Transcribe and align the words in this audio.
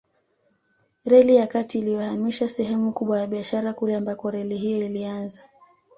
Reli 1.05 1.35
ya 1.35 1.47
kati 1.47 1.79
iliyohamisha 1.79 2.49
sehemu 2.49 2.93
kubwa 2.93 3.19
ya 3.19 3.27
biashara 3.27 3.73
kule 3.73 3.95
ambako 3.95 4.31
reli 4.31 4.57
hiyo 4.57 4.85
ilianza 4.85 5.39